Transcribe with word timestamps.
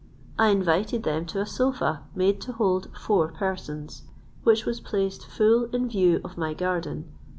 I 0.39 0.47
invited 0.49 1.03
them 1.03 1.27
to 1.27 1.41
a 1.41 1.45
sofa 1.45 2.01
made 2.15 2.41
to 2.41 2.53
hold 2.53 2.87
four 2.97 3.27
persons, 3.27 4.01
which 4.41 4.65
was 4.65 4.79
placed 4.79 5.27
full 5.27 5.65
in 5.65 5.87
view 5.87 6.21
of 6.23 6.39
my 6.39 6.55
garden. 6.55 7.11